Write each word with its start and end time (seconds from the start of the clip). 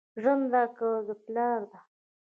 ژرنده 0.21 0.63
که 0.77 0.87
د 1.07 1.09
پلار 1.23 1.59
ده 1.71 1.79